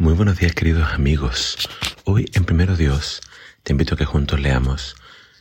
Muy 0.00 0.14
buenos 0.14 0.38
días 0.38 0.52
queridos 0.52 0.92
amigos. 0.92 1.68
Hoy 2.04 2.30
en 2.34 2.44
Primero 2.44 2.76
Dios 2.76 3.20
te 3.64 3.72
invito 3.72 3.94
a 3.94 3.98
que 3.98 4.04
juntos 4.04 4.38
leamos 4.38 4.94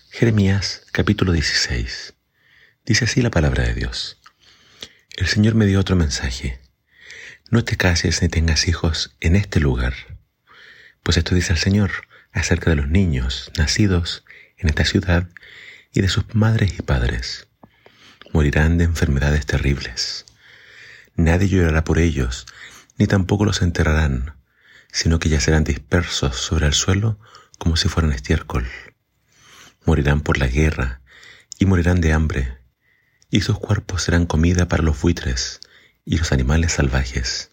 Jeremías 0.09 0.81
capítulo 0.91 1.31
16. 1.31 2.15
Dice 2.83 3.05
así 3.05 3.21
la 3.21 3.29
palabra 3.29 3.65
de 3.65 3.75
Dios. 3.75 4.19
El 5.15 5.27
Señor 5.27 5.53
me 5.53 5.67
dio 5.67 5.79
otro 5.79 5.95
mensaje. 5.95 6.59
No 7.51 7.63
te 7.63 7.77
cases 7.77 8.23
ni 8.23 8.29
tengas 8.29 8.67
hijos 8.67 9.15
en 9.19 9.35
este 9.35 9.59
lugar. 9.59 9.93
Pues 11.03 11.17
esto 11.17 11.35
dice 11.35 11.53
el 11.53 11.59
Señor 11.59 11.91
acerca 12.31 12.71
de 12.71 12.77
los 12.77 12.89
niños 12.89 13.51
nacidos 13.59 14.25
en 14.57 14.69
esta 14.69 14.85
ciudad 14.85 15.29
y 15.93 16.01
de 16.01 16.09
sus 16.09 16.33
madres 16.33 16.79
y 16.79 16.81
padres. 16.81 17.47
Morirán 18.33 18.79
de 18.79 18.85
enfermedades 18.85 19.45
terribles. 19.45 20.25
Nadie 21.15 21.47
llorará 21.47 21.83
por 21.83 21.99
ellos, 21.99 22.47
ni 22.97 23.05
tampoco 23.05 23.45
los 23.45 23.61
enterrarán 23.61 24.36
sino 24.97 25.19
que 25.19 25.29
ya 25.29 25.39
serán 25.39 25.63
dispersos 25.63 26.37
sobre 26.37 26.65
el 26.65 26.73
suelo 26.73 27.19
como 27.59 27.77
si 27.77 27.87
fueran 27.87 28.13
estiércol. 28.13 28.65
Morirán 29.85 30.21
por 30.21 30.39
la 30.39 30.47
guerra 30.47 31.03
y 31.59 31.67
morirán 31.67 32.01
de 32.01 32.13
hambre, 32.13 32.57
y 33.29 33.41
sus 33.41 33.59
cuerpos 33.59 34.01
serán 34.01 34.25
comida 34.25 34.67
para 34.67 34.81
los 34.81 34.99
buitres 34.99 35.59
y 36.03 36.17
los 36.17 36.31
animales 36.31 36.71
salvajes. 36.71 37.51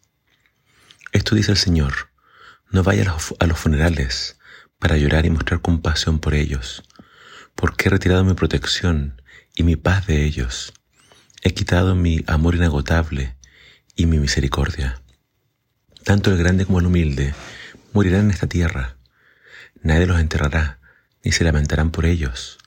Esto 1.12 1.34
dice 1.34 1.51
el 1.51 1.59
Señor, 1.59 2.09
no 2.70 2.82
vaya 2.82 3.15
a 3.38 3.46
los 3.46 3.59
funerales 3.59 4.38
para 4.79 4.96
llorar 4.96 5.26
y 5.26 5.30
mostrar 5.30 5.60
compasión 5.60 6.20
por 6.20 6.32
ellos, 6.32 6.82
porque 7.54 7.88
he 7.88 7.90
retirado 7.90 8.24
mi 8.24 8.32
protección 8.32 9.20
y 9.54 9.65
mi 9.65 9.76
paz 9.76 10.06
de 10.06 10.24
ellos. 10.24 10.73
He 11.42 11.52
quitado 11.52 11.95
mi 11.95 12.24
amor 12.26 12.54
inagotable 12.54 13.37
y 13.95 14.06
mi 14.06 14.18
misericordia. 14.18 15.03
Tanto 16.04 16.30
el 16.30 16.36
grande 16.36 16.66
como 16.66 16.80
el 16.80 16.86
humilde 16.86 17.34
morirán 17.94 18.26
en 18.26 18.30
esta 18.30 18.46
tierra. 18.46 18.98
Nadie 19.82 20.06
los 20.06 20.20
enterrará, 20.20 20.79
ni 21.24 21.32
se 21.32 21.45
lamentarán 21.45 21.92
por 21.92 22.04
ellos. 22.04 22.59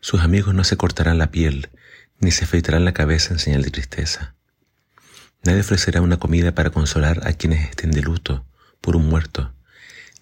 Sus 0.00 0.20
amigos 0.20 0.54
no 0.54 0.62
se 0.62 0.76
cortarán 0.76 1.18
la 1.18 1.32
piel, 1.32 1.70
ni 2.20 2.30
se 2.30 2.44
afeitarán 2.44 2.84
la 2.84 2.94
cabeza 2.94 3.32
en 3.32 3.40
señal 3.40 3.62
de 3.62 3.72
tristeza. 3.72 4.36
Nadie 5.42 5.62
ofrecerá 5.62 6.02
una 6.02 6.18
comida 6.18 6.54
para 6.54 6.70
consolar 6.70 7.26
a 7.26 7.32
quienes 7.32 7.68
estén 7.68 7.90
de 7.90 8.00
luto 8.00 8.46
por 8.80 8.94
un 8.94 9.06
muerto, 9.06 9.52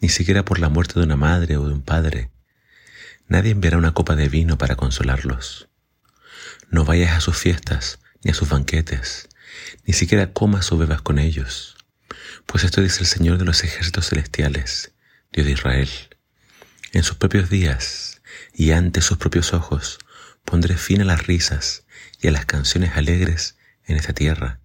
ni 0.00 0.08
siquiera 0.08 0.42
por 0.42 0.58
la 0.58 0.70
muerte 0.70 0.98
de 0.98 1.04
una 1.04 1.16
madre 1.16 1.58
o 1.58 1.68
de 1.68 1.74
un 1.74 1.82
padre. 1.82 2.30
Nadie 3.28 3.50
enviará 3.50 3.76
una 3.76 3.92
copa 3.92 4.16
de 4.16 4.30
vino 4.30 4.56
para 4.56 4.76
consolarlos. 4.76 5.68
No 6.70 6.86
vayas 6.86 7.18
a 7.18 7.20
sus 7.20 7.36
fiestas, 7.36 7.98
ni 8.24 8.30
a 8.30 8.34
sus 8.34 8.48
banquetes, 8.48 9.28
ni 9.84 9.92
siquiera 9.92 10.32
comas 10.32 10.72
o 10.72 10.78
bebas 10.78 11.02
con 11.02 11.18
ellos 11.18 11.71
pues 12.46 12.64
esto 12.64 12.80
dice 12.80 13.00
el 13.00 13.06
Señor 13.06 13.38
de 13.38 13.44
los 13.44 13.64
ejércitos 13.64 14.08
celestiales, 14.08 14.92
Dios 15.32 15.46
de 15.46 15.52
Israel. 15.52 15.88
En 16.92 17.02
sus 17.02 17.16
propios 17.16 17.48
días 17.48 18.20
y 18.54 18.72
ante 18.72 19.00
sus 19.00 19.18
propios 19.18 19.52
ojos 19.52 19.98
pondré 20.44 20.76
fin 20.76 21.00
a 21.00 21.04
las 21.04 21.26
risas 21.26 21.84
y 22.20 22.28
a 22.28 22.32
las 22.32 22.46
canciones 22.46 22.96
alegres 22.96 23.56
en 23.86 23.96
esta 23.96 24.12
tierra. 24.12 24.60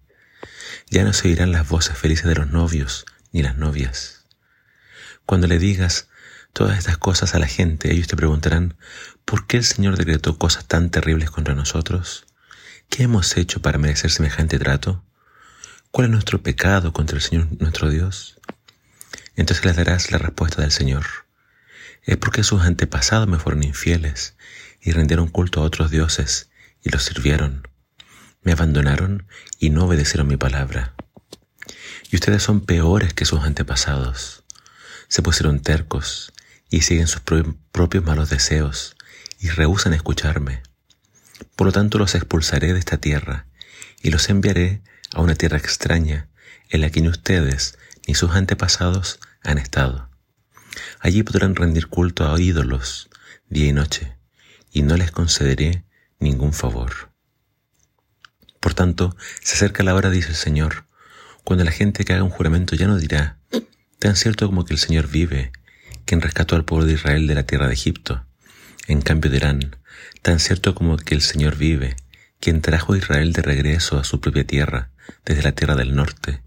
Ya 0.90 1.04
no 1.04 1.12
se 1.12 1.28
oirán 1.28 1.52
las 1.52 1.68
voces 1.68 1.96
felices 1.96 2.26
de 2.26 2.34
los 2.34 2.50
novios 2.50 3.06
ni 3.32 3.42
las 3.42 3.56
novias. 3.56 4.24
Cuando 5.26 5.46
le 5.46 5.58
digas 5.58 6.08
todas 6.52 6.78
estas 6.78 6.98
cosas 6.98 7.34
a 7.34 7.38
la 7.38 7.46
gente, 7.46 7.92
ellos 7.92 8.08
te 8.08 8.16
preguntarán, 8.16 8.76
¿por 9.24 9.46
qué 9.46 9.58
el 9.58 9.64
Señor 9.64 9.96
decretó 9.96 10.38
cosas 10.38 10.66
tan 10.66 10.90
terribles 10.90 11.30
contra 11.30 11.54
nosotros? 11.54 12.26
¿Qué 12.88 13.02
hemos 13.02 13.36
hecho 13.36 13.60
para 13.60 13.78
merecer 13.78 14.10
semejante 14.10 14.58
trato? 14.58 15.04
¿Cuál 15.90 16.06
es 16.06 16.10
nuestro 16.10 16.42
pecado 16.42 16.92
contra 16.92 17.16
el 17.16 17.22
Señor 17.22 17.48
nuestro 17.58 17.88
Dios? 17.88 18.38
Entonces 19.36 19.64
les 19.64 19.76
darás 19.76 20.10
la 20.10 20.18
respuesta 20.18 20.60
del 20.60 20.70
Señor. 20.70 21.06
Es 22.02 22.18
porque 22.18 22.44
sus 22.44 22.62
antepasados 22.62 23.26
me 23.26 23.38
fueron 23.38 23.62
infieles 23.62 24.36
y 24.82 24.92
rendieron 24.92 25.28
culto 25.28 25.60
a 25.60 25.64
otros 25.64 25.90
dioses 25.90 26.50
y 26.82 26.90
los 26.90 27.04
sirvieron. 27.04 27.66
Me 28.42 28.52
abandonaron 28.52 29.26
y 29.58 29.70
no 29.70 29.86
obedecieron 29.86 30.28
mi 30.28 30.36
palabra. 30.36 30.94
Y 32.10 32.16
ustedes 32.16 32.42
son 32.42 32.60
peores 32.60 33.14
que 33.14 33.24
sus 33.24 33.40
antepasados. 33.40 34.44
Se 35.08 35.22
pusieron 35.22 35.60
tercos 35.60 36.34
y 36.68 36.82
siguen 36.82 37.06
sus 37.06 37.22
propios 37.72 38.04
malos 38.04 38.28
deseos 38.28 38.94
y 39.40 39.48
rehusan 39.48 39.94
escucharme. 39.94 40.62
Por 41.56 41.66
lo 41.66 41.72
tanto 41.72 41.98
los 41.98 42.14
expulsaré 42.14 42.74
de 42.74 42.78
esta 42.78 42.98
tierra 42.98 43.46
y 44.02 44.10
los 44.10 44.28
enviaré 44.28 44.82
a 45.14 45.20
una 45.20 45.34
tierra 45.34 45.58
extraña 45.58 46.28
en 46.70 46.80
la 46.80 46.90
que 46.90 47.00
ni 47.00 47.08
ustedes 47.08 47.78
ni 48.06 48.14
sus 48.14 48.30
antepasados 48.32 49.20
han 49.42 49.58
estado. 49.58 50.08
Allí 51.00 51.22
podrán 51.22 51.56
rendir 51.56 51.88
culto 51.88 52.32
a 52.32 52.40
ídolos 52.40 53.08
día 53.48 53.66
y 53.66 53.72
noche, 53.72 54.16
y 54.70 54.82
no 54.82 54.96
les 54.96 55.10
concederé 55.10 55.84
ningún 56.18 56.52
favor. 56.52 57.10
Por 58.60 58.74
tanto, 58.74 59.16
se 59.42 59.54
acerca 59.54 59.82
la 59.82 59.94
hora, 59.94 60.10
dice 60.10 60.30
el 60.30 60.34
Señor, 60.34 60.84
cuando 61.44 61.64
la 61.64 61.70
gente 61.70 62.04
que 62.04 62.12
haga 62.12 62.24
un 62.24 62.30
juramento 62.30 62.76
ya 62.76 62.86
no 62.86 62.98
dirá, 62.98 63.38
tan 63.98 64.16
cierto 64.16 64.46
como 64.46 64.64
que 64.64 64.74
el 64.74 64.78
Señor 64.78 65.08
vive, 65.08 65.52
quien 66.04 66.20
rescató 66.20 66.56
al 66.56 66.64
pueblo 66.64 66.86
de 66.86 66.94
Israel 66.94 67.26
de 67.26 67.34
la 67.34 67.44
tierra 67.44 67.68
de 67.68 67.74
Egipto. 67.74 68.24
En 68.86 69.00
cambio 69.00 69.30
dirán, 69.30 69.76
tan 70.22 70.40
cierto 70.40 70.74
como 70.74 70.96
que 70.96 71.14
el 71.14 71.22
Señor 71.22 71.56
vive, 71.56 71.96
quien 72.40 72.60
trajo 72.60 72.92
a 72.92 72.98
Israel 72.98 73.32
de 73.32 73.42
regreso 73.42 73.98
a 73.98 74.04
su 74.04 74.20
propia 74.20 74.46
tierra, 74.46 74.90
desde 75.24 75.42
la 75.42 75.52
tierra 75.52 75.76
del 75.76 75.94
norte, 75.94 76.42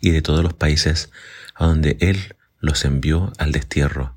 y 0.00 0.10
de 0.10 0.22
todos 0.22 0.42
los 0.42 0.54
países 0.54 1.10
a 1.54 1.66
donde 1.66 1.96
Él 2.00 2.36
los 2.60 2.84
envió 2.84 3.32
al 3.38 3.52
destierro, 3.52 4.16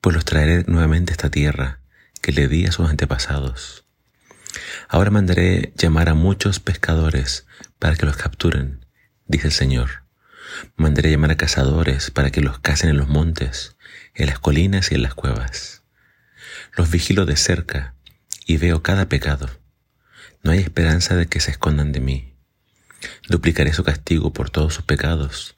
pues 0.00 0.14
los 0.14 0.24
traeré 0.24 0.64
nuevamente 0.66 1.12
a 1.12 1.14
esta 1.14 1.30
tierra 1.30 1.80
que 2.20 2.32
le 2.32 2.48
di 2.48 2.66
a 2.66 2.72
sus 2.72 2.88
antepasados. 2.88 3.84
Ahora 4.88 5.10
mandaré 5.10 5.72
llamar 5.76 6.08
a 6.08 6.14
muchos 6.14 6.60
pescadores 6.60 7.46
para 7.78 7.96
que 7.96 8.06
los 8.06 8.16
capturen, 8.16 8.86
dice 9.26 9.48
el 9.48 9.52
Señor. 9.52 10.04
Mandaré 10.76 11.10
llamar 11.10 11.32
a 11.32 11.36
cazadores 11.36 12.10
para 12.10 12.30
que 12.30 12.40
los 12.40 12.58
cacen 12.58 12.90
en 12.90 12.98
los 12.98 13.08
montes, 13.08 13.76
en 14.14 14.26
las 14.26 14.38
colinas 14.38 14.92
y 14.92 14.94
en 14.94 15.02
las 15.02 15.14
cuevas. 15.14 15.82
Los 16.76 16.90
vigilo 16.90 17.26
de 17.26 17.36
cerca 17.36 17.94
y 18.46 18.58
veo 18.58 18.82
cada 18.82 19.08
pecado 19.08 19.48
no 20.44 20.52
hay 20.52 20.58
esperanza 20.58 21.16
de 21.16 21.26
que 21.26 21.40
se 21.40 21.50
escondan 21.50 21.90
de 21.90 22.00
mí. 22.00 22.33
Duplicaré 23.28 23.72
su 23.72 23.84
castigo 23.84 24.32
por 24.32 24.50
todos 24.50 24.74
sus 24.74 24.84
pecados, 24.84 25.56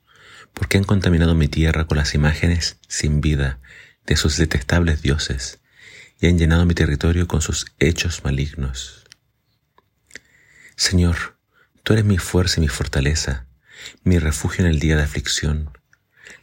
porque 0.55 0.79
han 0.79 0.85
contaminado 0.85 1.35
mi 1.35 1.49
tierra 1.49 1.87
con 1.87 1.99
las 1.99 2.15
imágenes 2.15 2.79
sin 2.89 3.21
vida 3.21 3.61
de 4.07 4.17
sus 4.17 4.37
detestables 4.37 5.03
dioses 5.03 5.61
y 6.21 6.29
han 6.29 6.39
llenado 6.39 6.65
mi 6.65 6.75
territorio 6.75 7.27
con 7.29 7.43
sus 7.43 7.67
hechos 7.79 8.25
malignos. 8.25 9.05
Señor, 10.77 11.39
tú 11.83 11.93
eres 11.93 12.05
mi 12.05 12.19
fuerza 12.19 12.59
y 12.59 12.63
mi 12.63 12.69
fortaleza, 12.69 13.47
mi 14.03 14.19
refugio 14.19 14.65
en 14.65 14.71
el 14.71 14.79
día 14.79 14.97
de 14.97 15.03
aflicción. 15.03 15.71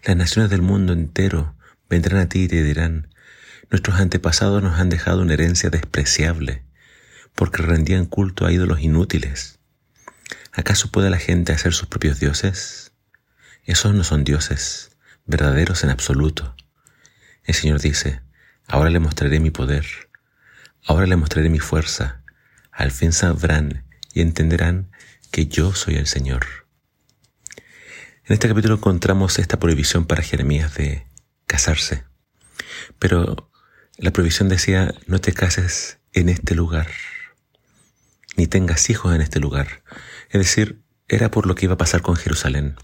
Las 0.06 0.16
naciones 0.16 0.52
del 0.52 0.62
mundo 0.62 0.94
entero 0.94 1.56
vendrán 1.90 2.22
a 2.22 2.30
ti 2.30 2.44
y 2.44 2.48
te 2.48 2.64
dirán, 2.64 3.10
nuestros 3.70 4.00
antepasados 4.00 4.62
nos 4.62 4.80
han 4.80 4.90
dejado 4.90 5.22
una 5.22 5.34
herencia 5.34 5.70
despreciable 5.70 6.64
porque 7.36 7.64
rendían 7.64 8.06
culto 8.06 8.46
a 8.46 8.52
ídolos 8.52 8.82
inútiles. 8.82 9.60
¿Acaso 10.52 10.92
puede 10.92 11.10
la 11.10 11.18
gente 11.18 11.54
hacer 11.54 11.74
sus 11.74 11.88
propios 11.88 12.20
dioses? 12.20 12.92
Esos 13.64 13.94
no 13.94 14.04
son 14.04 14.24
dioses, 14.24 14.92
verdaderos 15.26 15.84
en 15.84 15.90
absoluto. 15.90 16.56
El 17.44 17.56
Señor 17.56 17.80
dice, 17.82 18.22
ahora 18.68 18.90
le 18.90 19.00
mostraré 19.00 19.40
mi 19.40 19.52
poder, 19.52 19.86
ahora 20.86 21.08
le 21.08 21.16
mostraré 21.16 21.50
mi 21.50 21.60
fuerza, 21.60 22.24
al 22.72 22.92
fin 22.92 23.12
sabrán 23.12 23.86
y 24.14 24.22
entenderán 24.22 24.92
que 25.32 25.48
yo 25.48 25.74
soy 25.74 25.96
el 25.96 26.08
Señor. 26.08 26.46
En 28.26 28.34
este 28.34 28.48
capítulo 28.48 28.76
encontramos 28.76 29.40
esta 29.40 29.60
prohibición 29.60 30.06
para 30.06 30.24
Jeremías 30.24 30.76
de 30.76 31.08
casarse, 31.48 32.06
pero 33.00 33.50
la 33.98 34.12
prohibición 34.12 34.50
decía, 34.50 34.94
no 35.08 35.20
te 35.20 35.34
cases 35.34 36.00
en 36.14 36.30
este 36.30 36.56
lugar 36.56 36.88
ni 38.36 38.48
tengas 38.48 38.90
hijos 38.90 39.14
en 39.14 39.22
este 39.22 39.40
lugar. 39.40 39.84
Es 40.34 40.40
decir, 40.40 40.82
era 41.08 41.30
por 41.30 41.46
lo 41.46 41.54
que 41.54 41.68
iba 41.68 41.76
a 41.76 41.78
pasar 41.78 42.02
con 42.02 42.16
Jerusalén, 42.16 42.76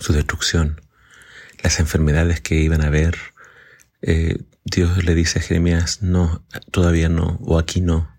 su 0.00 0.12
destrucción, 0.12 0.80
las 1.62 1.78
enfermedades 1.78 2.40
que 2.40 2.56
iban 2.56 2.82
a 2.82 2.88
haber. 2.88 3.16
Eh, 4.02 4.38
Dios 4.64 5.04
le 5.04 5.14
dice 5.14 5.38
a 5.38 5.42
Jeremías, 5.42 6.02
no, 6.02 6.44
todavía 6.72 7.08
no, 7.08 7.38
o 7.42 7.60
aquí 7.60 7.80
no, 7.80 8.12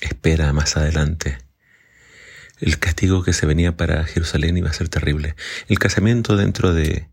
espera 0.00 0.52
más 0.52 0.76
adelante. 0.76 1.38
El 2.58 2.80
castigo 2.80 3.22
que 3.22 3.32
se 3.32 3.46
venía 3.46 3.76
para 3.76 4.04
Jerusalén 4.06 4.56
iba 4.56 4.68
a 4.68 4.74
ser 4.74 4.88
terrible. 4.88 5.36
El 5.68 5.78
casamiento 5.78 6.36
dentro 6.36 6.74
de, 6.74 7.08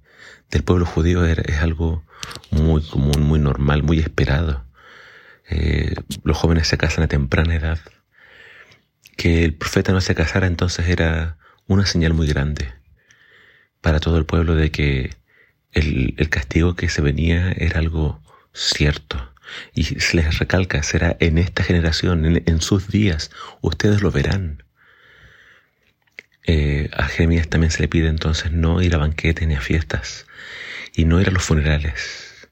del 0.49 0.63
pueblo 0.63 0.87
judío 0.87 1.25
es 1.25 1.57
algo 1.59 2.03
muy 2.49 2.81
común, 2.81 3.21
muy 3.21 3.37
normal, 3.37 3.83
muy 3.83 3.99
esperado. 3.99 4.65
Eh, 5.47 5.93
los 6.23 6.35
jóvenes 6.35 6.67
se 6.67 6.79
casan 6.79 7.03
a 7.03 7.07
temprana 7.07 7.55
edad 7.55 7.79
que 9.19 9.43
el 9.43 9.53
profeta 9.53 9.91
no 9.91 9.99
se 9.99 10.15
casara 10.15 10.47
entonces 10.47 10.87
era 10.87 11.37
una 11.67 11.85
señal 11.85 12.13
muy 12.13 12.25
grande. 12.25 12.71
para 13.81 13.99
todo 13.99 14.17
el 14.17 14.25
pueblo 14.25 14.55
de 14.55 14.71
que 14.71 15.11
el, 15.73 16.15
castigo 16.29 16.75
que 16.75 16.89
se 16.89 17.01
venía 17.01 17.51
era 17.51 17.79
algo 17.79 18.21
cierto. 18.53 19.33
Y 19.73 19.83
se 19.83 20.17
les 20.17 20.39
recalca, 20.39 20.83
será 20.83 21.17
en 21.19 21.37
esta 21.37 21.63
generación, 21.63 22.43
en, 22.45 22.61
sus 22.61 22.89
días, 22.89 23.31
ustedes 23.61 24.01
lo 24.01 24.11
verán. 24.11 24.63
Eh, 26.45 26.89
a 26.93 27.05
Jeremías 27.07 27.49
también 27.49 27.71
se 27.71 27.81
le 27.81 27.87
pide 27.87 28.07
entonces 28.07 28.51
no 28.51 28.81
ir 28.81 28.95
a 28.95 28.99
banquetes 28.99 29.47
ni 29.47 29.55
a 29.55 29.61
fiestas 29.61 30.27
y 30.93 31.05
no 31.05 31.21
ir 31.21 31.27
a 31.29 31.31
los 31.31 31.43
funerales. 31.43 32.49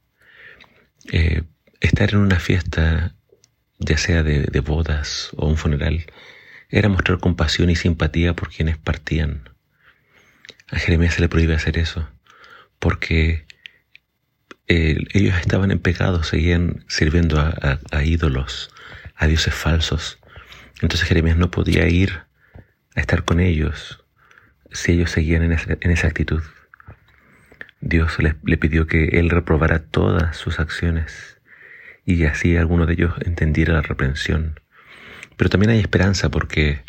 Eh, 1.11 1.43
estar 1.81 2.11
en 2.11 2.17
una 2.17 2.39
fiesta, 2.39 3.15
ya 3.79 3.97
sea 3.97 4.23
de, 4.23 4.41
de 4.43 4.59
bodas 4.59 5.29
o 5.37 5.47
un 5.47 5.57
funeral, 5.57 6.05
era 6.69 6.89
mostrar 6.89 7.19
compasión 7.19 7.69
y 7.69 7.75
simpatía 7.75 8.33
por 8.33 8.49
quienes 8.49 8.77
partían. 8.77 9.49
A 10.69 10.77
Jeremías 10.77 11.13
se 11.13 11.21
le 11.21 11.29
prohíbe 11.29 11.55
hacer 11.55 11.77
eso, 11.77 12.09
porque 12.79 13.45
eh, 14.67 14.97
ellos 15.13 15.35
estaban 15.39 15.71
en 15.71 15.79
pecado, 15.79 16.23
seguían 16.23 16.83
sirviendo 16.87 17.39
a, 17.39 18.03
ídolos, 18.03 18.69
a 19.15 19.27
dioses 19.27 19.53
falsos. 19.53 20.19
Entonces 20.81 21.07
Jeremías 21.07 21.37
no 21.37 21.51
podía 21.51 21.87
ir 21.87 22.21
a 22.95 22.99
estar 22.99 23.23
con 23.23 23.39
ellos 23.39 24.03
si 24.71 24.93
ellos 24.93 25.11
seguían 25.11 25.43
en 25.43 25.91
esa, 25.91 26.07
actitud. 26.07 26.43
Dios 27.79 28.17
le 28.19 28.57
pidió 28.57 28.87
que 28.87 29.19
él 29.19 29.29
reprobara 29.29 29.79
todas 29.79 30.35
sus 30.35 30.59
acciones 30.59 31.37
y 32.07 32.23
así 32.23 32.55
alguno 32.55 32.85
de 32.85 32.93
ellos 32.93 33.13
entendiera 33.25 33.73
la 33.73 33.81
reprensión. 33.81 34.59
Pero 35.37 35.49
también 35.49 35.71
hay 35.71 35.79
esperanza 35.79 36.29
porque 36.29 36.81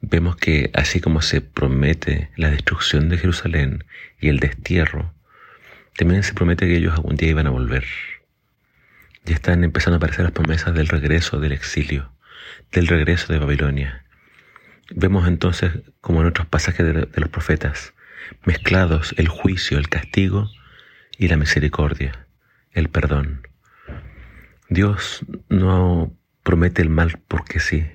vemos 0.00 0.36
que 0.36 0.70
así 0.74 1.00
como 1.00 1.22
se 1.22 1.40
promete 1.40 2.30
la 2.36 2.50
destrucción 2.50 3.08
de 3.08 3.18
Jerusalén 3.18 3.84
y 4.20 4.28
el 4.28 4.40
destierro, 4.40 5.12
también 5.96 6.22
se 6.22 6.34
promete 6.34 6.66
que 6.66 6.76
ellos 6.76 6.94
algún 6.94 7.16
día 7.16 7.28
iban 7.28 7.46
a 7.46 7.50
volver. 7.50 7.84
Ya 9.26 9.34
están 9.34 9.64
empezando 9.64 9.96
a 9.96 9.98
aparecer 9.98 10.24
las 10.24 10.32
promesas 10.32 10.74
del 10.74 10.88
regreso 10.88 11.38
del 11.40 11.52
exilio, 11.52 12.10
del 12.72 12.86
regreso 12.86 13.32
de 13.32 13.38
Babilonia. 13.38 14.04
Vemos 14.94 15.28
entonces, 15.28 15.72
como 16.00 16.22
en 16.22 16.28
otros 16.28 16.46
pasajes 16.46 16.86
de, 16.86 17.20
los 17.20 17.28
profetas, 17.28 17.92
mezclados 18.44 19.14
el 19.18 19.28
juicio, 19.28 19.78
el 19.78 19.88
castigo 19.88 20.48
y 21.18 21.28
la 21.28 21.36
misericordia, 21.36 22.26
el 22.72 22.88
perdón. 22.88 23.46
Dios 24.68 25.24
no 25.48 26.12
promete 26.42 26.82
el 26.82 26.88
mal 26.88 27.18
porque 27.28 27.60
sí, 27.60 27.90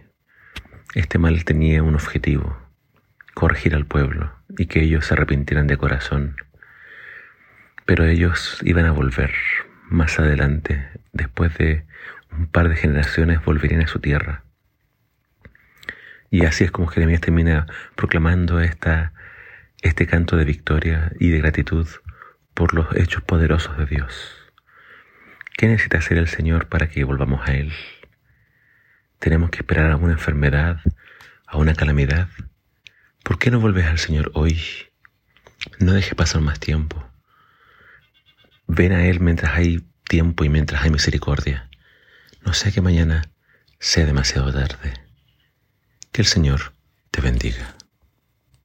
este 0.93 1.17
mal 1.17 1.43
tenía 1.43 1.83
un 1.83 1.95
objetivo, 1.95 2.57
corregir 3.33 3.75
al 3.75 3.85
pueblo 3.85 4.33
y 4.57 4.67
que 4.67 4.81
ellos 4.81 5.05
se 5.05 5.13
arrepintieran 5.13 5.67
de 5.67 5.77
corazón. 5.77 6.37
Pero 7.85 8.05
ellos 8.05 8.59
iban 8.63 8.85
a 8.85 8.91
volver 8.91 9.33
más 9.89 10.19
adelante, 10.19 10.87
después 11.13 11.55
de 11.57 11.85
un 12.31 12.47
par 12.47 12.69
de 12.69 12.75
generaciones, 12.75 13.43
volverían 13.43 13.81
a 13.81 13.87
su 13.87 13.99
tierra. 13.99 14.43
Y 16.31 16.45
así 16.45 16.63
es 16.63 16.71
como 16.71 16.87
Jeremías 16.87 17.21
termina 17.21 17.67
proclamando 17.95 18.59
esta, 18.59 19.13
este 19.81 20.07
canto 20.07 20.35
de 20.35 20.45
victoria 20.45 21.11
y 21.19 21.29
de 21.29 21.39
gratitud 21.39 21.87
por 22.53 22.73
los 22.73 22.87
hechos 22.95 23.23
poderosos 23.23 23.77
de 23.77 23.85
Dios. 23.85 24.35
¿Qué 25.57 25.67
necesita 25.67 25.99
hacer 25.99 26.17
el 26.17 26.27
Señor 26.27 26.67
para 26.67 26.87
que 26.87 27.03
volvamos 27.03 27.47
a 27.47 27.53
Él? 27.53 27.71
Tenemos 29.25 29.49
que 29.49 29.57
esperar 29.57 29.89
a 29.89 29.95
una 29.95 30.13
enfermedad, 30.13 30.81
a 31.47 31.57
una 31.57 31.73
calamidad. 31.73 32.29
¿Por 33.23 33.39
qué 33.39 33.49
no 33.49 33.59
vuelves 33.59 33.87
al 33.87 33.97
Señor 33.97 34.29
hoy? 34.35 34.61
No 35.79 35.93
dejes 35.93 36.13
pasar 36.13 36.41
más 36.41 36.59
tiempo. 36.59 37.03
Ven 38.67 38.91
a 38.91 39.07
Él 39.07 39.21
mientras 39.21 39.55
hay 39.55 39.83
tiempo 40.07 40.43
y 40.43 40.49
mientras 40.49 40.83
hay 40.83 40.91
misericordia. 40.91 41.71
No 42.45 42.53
sea 42.53 42.71
que 42.71 42.81
mañana 42.81 43.23
sea 43.79 44.05
demasiado 44.05 44.53
tarde. 44.53 44.93
Que 46.11 46.21
el 46.21 46.27
Señor 46.27 46.73
te 47.09 47.21
bendiga. 47.21 47.74